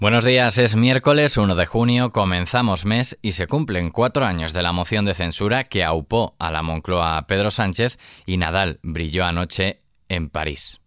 [0.00, 4.62] Buenos días, es miércoles 1 de junio, comenzamos mes y se cumplen cuatro años de
[4.62, 9.82] la moción de censura que aupó a la Moncloa Pedro Sánchez y Nadal brilló anoche
[10.08, 10.80] en París.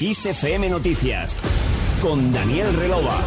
[0.00, 1.36] FM Noticias
[2.00, 3.18] con Daniel Relova.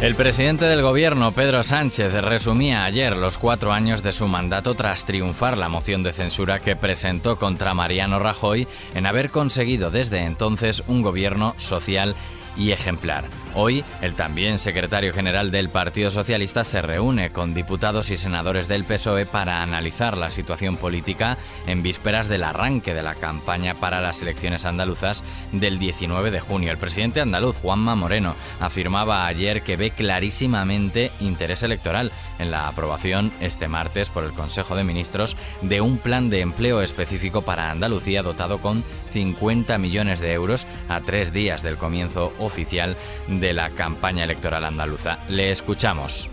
[0.00, 5.04] El presidente del gobierno, Pedro Sánchez, resumía ayer los cuatro años de su mandato tras
[5.04, 10.82] triunfar la moción de censura que presentó contra Mariano Rajoy en haber conseguido desde entonces
[10.88, 13.24] un gobierno social y ejemplar.
[13.56, 18.84] Hoy, el también secretario general del Partido Socialista se reúne con diputados y senadores del
[18.84, 24.20] PSOE para analizar la situación política en vísperas del arranque de la campaña para las
[24.22, 25.22] elecciones andaluzas
[25.52, 26.72] del 19 de junio.
[26.72, 32.10] El presidente andaluz, Juanma Moreno, afirmaba ayer que ve clarísimamente interés electoral
[32.40, 36.82] en la aprobación este martes por el Consejo de Ministros de un plan de empleo
[36.82, 42.96] específico para Andalucía dotado con 50 millones de euros a tres días del comienzo oficial
[43.26, 45.18] de la campaña electoral andaluza.
[45.28, 46.30] Le escuchamos.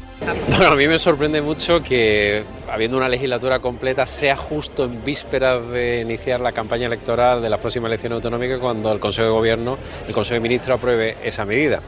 [0.49, 5.67] Bueno, a mí me sorprende mucho que, habiendo una legislatura completa, sea justo en vísperas
[5.69, 9.79] de iniciar la campaña electoral de las próximas elecciones autonómicas cuando el Consejo de Gobierno,
[10.07, 11.81] el Consejo de Ministros apruebe esa medida.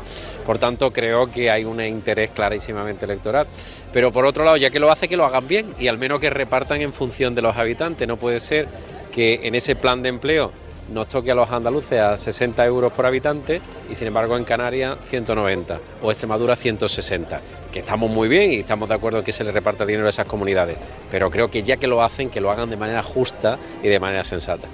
[0.44, 3.45] Por tanto, creo que hay un interés clarísimamente electoral.
[3.92, 6.20] Pero por otro lado, ya que lo hace, que lo hagan bien y al menos
[6.20, 8.08] que repartan en función de los habitantes.
[8.08, 8.67] No puede ser
[9.14, 10.52] que en ese plan de empleo
[10.89, 14.98] nos toque a los andaluces a 60 euros por habitante y sin embargo en Canarias
[15.09, 19.44] 190 o Extremadura 160, que estamos muy bien y estamos de acuerdo en que se
[19.44, 20.78] le reparta dinero a esas comunidades,
[21.09, 24.00] pero creo que ya que lo hacen, que lo hagan de manera justa y de
[24.00, 24.67] manera sensata.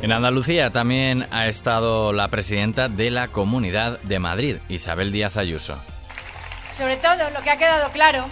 [0.00, 5.76] En Andalucía también ha estado la presidenta de la Comunidad de Madrid, Isabel Díaz Ayuso.
[6.70, 8.26] Sobre todo lo que ha quedado claro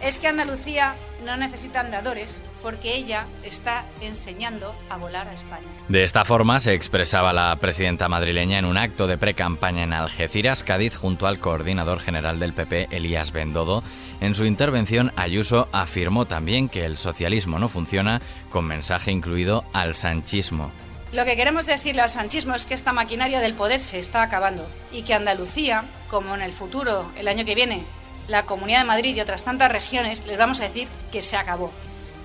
[0.00, 0.94] es que Andalucía
[1.24, 5.66] no necesita andadores porque ella está enseñando a volar a España.
[5.88, 10.64] De esta forma se expresaba la presidenta madrileña en un acto de pre-campaña en Algeciras,
[10.64, 13.82] Cádiz, junto al coordinador general del PP, Elías Bendodo.
[14.20, 19.94] En su intervención, Ayuso afirmó también que el socialismo no funciona, con mensaje incluido al
[19.94, 20.70] sanchismo.
[21.12, 24.66] Lo que queremos decirle al sanchismo es que esta maquinaria del poder se está acabando
[24.90, 27.84] y que Andalucía, como en el futuro, el año que viene,
[28.28, 31.72] la Comunidad de Madrid y otras tantas regiones, les vamos a decir que se acabó.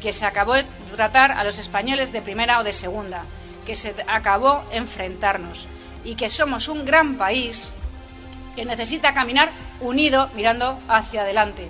[0.01, 0.65] Que se acabó de
[0.95, 3.23] tratar a los españoles de primera o de segunda.
[3.65, 5.67] Que se acabó enfrentarnos.
[6.03, 7.73] Y que somos un gran país
[8.55, 11.69] que necesita caminar unido mirando hacia adelante.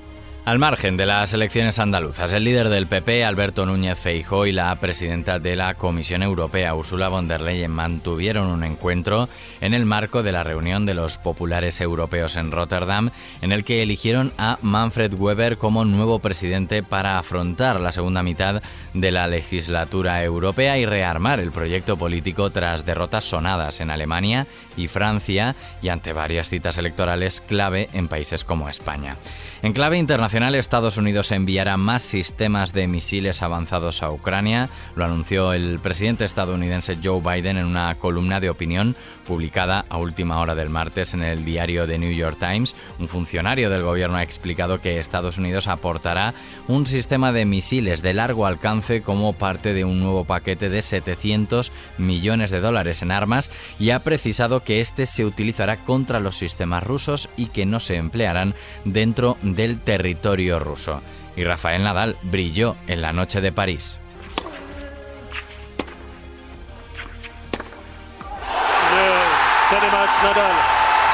[0.50, 4.76] Al margen de las elecciones andaluzas, el líder del PP, Alberto Núñez Feijóo, y la
[4.80, 9.30] presidenta de la Comisión Europea, Ursula von der Leyen, mantuvieron un encuentro
[9.62, 13.12] en el marco de la reunión de los populares europeos en Rotterdam,
[13.44, 18.64] en el que eligieron a Manfred Weber como nuevo presidente para afrontar la segunda mitad
[18.96, 24.88] de la legislatura europea y rearmar el proyecto político tras derrotas sonadas en Alemania y
[24.88, 29.16] Francia y ante varias citas electorales clave en países como España.
[29.62, 34.70] En clave internacional, Estados Unidos enviará más sistemas de misiles avanzados a Ucrania.
[34.96, 38.96] Lo anunció el presidente estadounidense Joe Biden en una columna de opinión
[39.28, 42.76] publicada a última hora del martes en el diario The New York Times.
[42.98, 46.34] Un funcionario del gobierno ha explicado que Estados Unidos aportará
[46.68, 51.72] un sistema de misiles de largo alcance como parte de un nuevo paquete de 700
[51.98, 56.84] millones de dólares en armas y ha precisado que este se utilizará contra los sistemas
[56.84, 60.19] rusos y que no se emplearán dentro de del territorio
[60.60, 61.02] ruso.
[61.36, 64.00] Y Rafael Nadal brilló en la noche de París.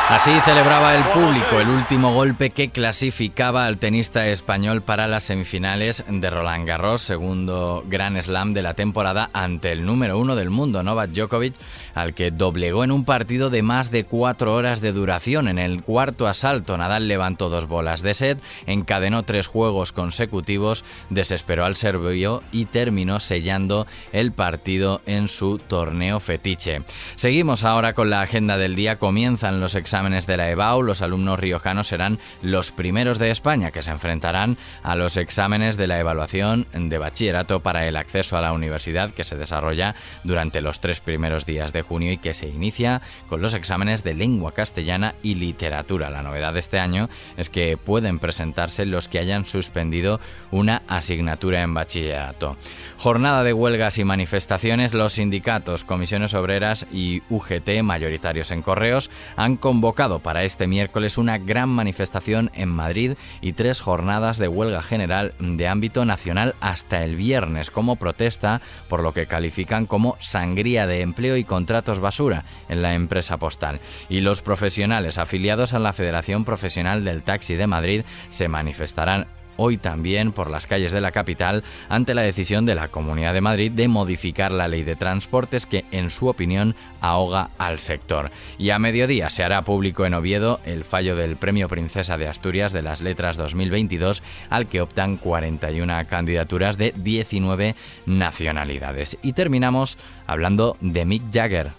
[0.07, 6.05] Así celebraba el público el último golpe que clasificaba al tenista español para las semifinales
[6.07, 10.83] de Roland Garros, segundo Grand Slam de la temporada ante el número uno del mundo,
[10.83, 11.55] Novak Djokovic,
[11.95, 15.47] al que doblegó en un partido de más de cuatro horas de duración.
[15.47, 21.65] En el cuarto asalto, Nadal levantó dos bolas de set, encadenó tres juegos consecutivos, desesperó
[21.65, 26.83] al serbio y terminó sellando el partido en su torneo fetiche.
[27.15, 28.99] Seguimos ahora con la agenda del día.
[28.99, 33.71] Comienzan los exámenes exámenes de la EBAU, los alumnos riojanos serán los primeros de España
[33.71, 38.41] que se enfrentarán a los exámenes de la evaluación de bachillerato para el acceso a
[38.41, 39.95] la universidad que se desarrolla
[40.25, 44.15] durante los tres primeros días de junio y que se inicia con los exámenes de
[44.15, 46.09] lengua castellana y literatura.
[46.09, 47.07] La novedad de este año
[47.37, 50.19] es que pueden presentarse los que hayan suspendido
[50.51, 52.57] una asignatura en bachillerato.
[52.97, 59.55] Jornada de huelgas y manifestaciones, los sindicatos, comisiones obreras y UGT mayoritarios en correos han
[59.55, 64.81] convocado convocado para este miércoles una gran manifestación en Madrid y tres jornadas de huelga
[64.81, 70.87] general de ámbito nacional hasta el viernes como protesta por lo que califican como sangría
[70.87, 73.79] de empleo y contratos basura en la empresa postal.
[74.09, 79.27] Y los profesionales afiliados a la Federación Profesional del Taxi de Madrid se manifestarán
[79.57, 83.41] hoy también por las calles de la capital ante la decisión de la Comunidad de
[83.41, 88.31] Madrid de modificar la ley de transportes que, en su opinión, ahoga al sector.
[88.57, 92.73] Y a mediodía se hará público en Oviedo el fallo del Premio Princesa de Asturias
[92.73, 97.75] de las Letras 2022 al que optan 41 candidaturas de 19
[98.05, 99.17] nacionalidades.
[99.21, 99.97] Y terminamos
[100.27, 101.71] hablando de Mick Jagger.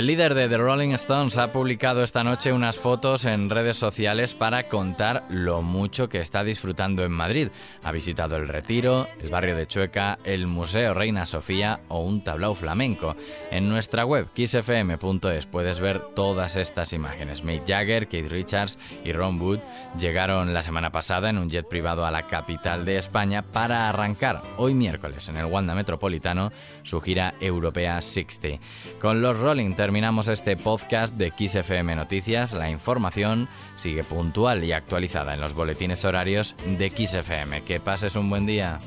[0.00, 4.32] El líder de The Rolling Stones ha publicado esta noche unas fotos en redes sociales
[4.32, 7.48] para contar lo mucho que está disfrutando en Madrid.
[7.82, 12.54] Ha visitado el Retiro, el barrio de Chueca, el Museo Reina Sofía o un tablao
[12.54, 13.14] flamenco.
[13.50, 17.44] En nuestra web kissfm.es puedes ver todas estas imágenes.
[17.44, 19.58] Mick Jagger, Keith Richards y Ron Wood
[19.98, 24.40] llegaron la semana pasada en un jet privado a la capital de España para arrancar
[24.56, 26.52] hoy miércoles en el Wanda Metropolitano
[26.84, 28.64] su gira europea 60.
[28.98, 32.52] Con los Rolling terminamos este podcast de XFM Noticias.
[32.52, 37.62] La información sigue puntual y actualizada en los boletines horarios de XFM.
[37.62, 38.78] Que pases un buen día.